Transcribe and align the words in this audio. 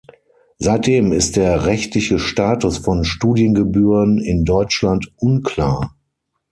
Seitdem 0.57 1.11
ist 1.11 1.35
der 1.35 1.67
rechtliche 1.67 2.17
Status 2.17 2.79
von 2.79 3.03
"Studiengebühren 3.05 4.17
in 4.17 4.45
Deutschland" 4.45 5.13
unklar. 5.17 5.93